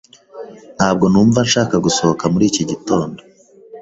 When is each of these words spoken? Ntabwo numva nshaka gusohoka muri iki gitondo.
Ntabwo 0.77 1.05
numva 1.11 1.39
nshaka 1.47 1.75
gusohoka 1.85 2.23
muri 2.33 2.45
iki 2.51 2.63
gitondo. 2.71 3.19